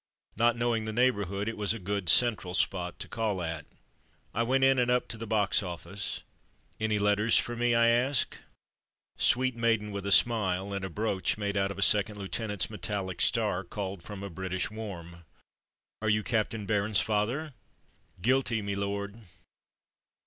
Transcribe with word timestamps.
Not 0.35 0.55
knowing 0.57 0.85
the 0.85 0.91
neighbourhood, 0.93 1.47
it 1.47 1.55
was 1.57 1.75
a 1.75 1.77
good 1.77 2.09
central 2.09 2.55
spot 2.55 2.97
to 3.01 3.07
call 3.07 3.39
at. 3.39 3.67
I 4.33 4.41
went 4.41 4.63
in 4.63 4.79
and 4.79 4.89
up 4.89 5.07
to 5.09 5.15
the 5.17 5.27
box 5.27 5.61
office. 5.61 6.23
"Any 6.79 6.97
letters 6.97 7.37
for 7.37 7.55
me?'' 7.55 7.75
I 7.75 7.89
ask. 7.89 8.35
Sweet 9.19 9.55
maiden 9.55 9.91
with 9.91 10.11
smile 10.11 10.73
(and 10.73 10.83
a 10.83 10.89
brooch 10.89 11.37
made 11.37 11.55
out 11.55 11.69
of 11.69 11.77
a 11.77 11.83
second 11.83 12.17
lieutenant's 12.17 12.67
metallic 12.67 13.21
star 13.21 13.63
culled 13.63 14.01
from 14.01 14.23
a 14.23 14.29
"British 14.31 14.71
warm"): 14.71 15.23
"Are 16.01 16.09
you 16.09 16.23
Captain 16.23 16.65
Bairnsfather?" 16.65 17.53
/; 18.19 18.21
"Guilty, 18.23 18.63
me 18.63 18.73
lord." 18.73 19.21